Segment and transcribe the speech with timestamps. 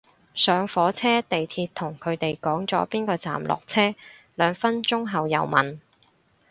[0.33, 3.93] 上火車地鐵同佢哋講咗邊個站落車，
[4.33, 5.77] 兩分鐘後又問